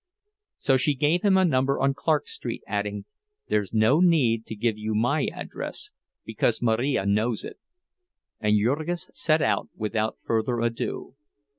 [0.57, 3.05] So she gave him a number on Clark Street, adding,
[3.49, 5.91] "There's no need to give you my address,
[6.25, 7.59] because Marija knows it."
[8.39, 11.13] And Jurgis set out, without further ado.